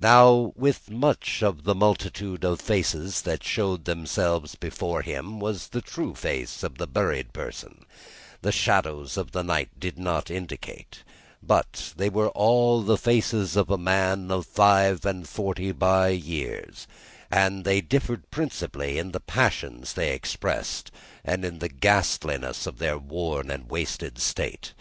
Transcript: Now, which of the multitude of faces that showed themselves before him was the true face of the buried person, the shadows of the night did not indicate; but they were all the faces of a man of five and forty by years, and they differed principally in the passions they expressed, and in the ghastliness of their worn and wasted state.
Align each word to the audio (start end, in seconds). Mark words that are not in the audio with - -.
Now, 0.00 0.52
which 0.54 1.42
of 1.42 1.64
the 1.64 1.74
multitude 1.74 2.44
of 2.44 2.60
faces 2.60 3.22
that 3.22 3.42
showed 3.42 3.84
themselves 3.84 4.54
before 4.54 5.02
him 5.02 5.40
was 5.40 5.66
the 5.70 5.80
true 5.82 6.14
face 6.14 6.62
of 6.62 6.78
the 6.78 6.86
buried 6.86 7.32
person, 7.32 7.84
the 8.42 8.52
shadows 8.52 9.16
of 9.16 9.32
the 9.32 9.42
night 9.42 9.70
did 9.80 9.98
not 9.98 10.30
indicate; 10.30 11.02
but 11.42 11.92
they 11.96 12.08
were 12.08 12.28
all 12.28 12.80
the 12.80 12.96
faces 12.96 13.56
of 13.56 13.68
a 13.68 13.76
man 13.76 14.30
of 14.30 14.46
five 14.46 15.04
and 15.04 15.28
forty 15.28 15.72
by 15.72 16.10
years, 16.10 16.86
and 17.28 17.64
they 17.64 17.80
differed 17.80 18.30
principally 18.30 18.98
in 18.98 19.10
the 19.10 19.18
passions 19.18 19.94
they 19.94 20.12
expressed, 20.14 20.92
and 21.24 21.44
in 21.44 21.58
the 21.58 21.68
ghastliness 21.68 22.68
of 22.68 22.78
their 22.78 22.98
worn 22.98 23.50
and 23.50 23.68
wasted 23.68 24.20
state. 24.20 24.74